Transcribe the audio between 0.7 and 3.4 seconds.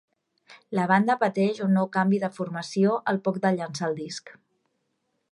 La banda pateix un nou canvi de formació al poc